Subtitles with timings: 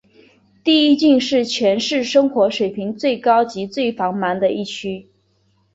[0.63, 5.07] 第一郡是全市生活水平最高及最繁忙的一区。